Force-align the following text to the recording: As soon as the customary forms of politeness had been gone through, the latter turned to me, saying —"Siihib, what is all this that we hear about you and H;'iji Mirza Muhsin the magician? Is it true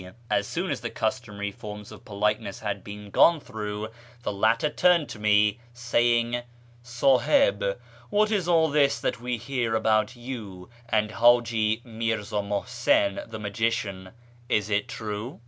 As 0.31 0.47
soon 0.47 0.71
as 0.71 0.81
the 0.81 0.89
customary 0.89 1.51
forms 1.51 1.91
of 1.91 2.03
politeness 2.05 2.61
had 2.61 2.83
been 2.83 3.11
gone 3.11 3.39
through, 3.39 3.89
the 4.23 4.33
latter 4.33 4.67
turned 4.71 5.07
to 5.09 5.19
me, 5.19 5.59
saying 5.75 6.41
—"Siihib, 6.83 7.77
what 8.09 8.31
is 8.31 8.47
all 8.47 8.71
this 8.71 8.99
that 8.99 9.21
we 9.21 9.37
hear 9.37 9.75
about 9.75 10.15
you 10.15 10.71
and 10.89 11.11
H;'iji 11.11 11.85
Mirza 11.85 12.41
Muhsin 12.41 13.29
the 13.29 13.37
magician? 13.39 14.09
Is 14.49 14.71
it 14.71 14.87
true 14.87 15.39